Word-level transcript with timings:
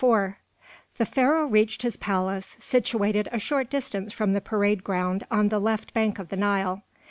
IV 0.01 0.33
The 0.97 1.05
Pharaoh 1.05 1.45
reached 1.45 1.83
his 1.83 1.95
palace, 1.95 2.55
situated 2.59 3.29
a 3.31 3.37
short 3.37 3.69
distance 3.69 4.11
from 4.11 4.33
the 4.33 4.41
parade 4.41 4.83
ground 4.83 5.27
on 5.29 5.49
the 5.49 5.59
left 5.59 5.93
bank 5.93 6.17
of 6.17 6.29
the 6.29 6.37
Nile. 6.37 6.81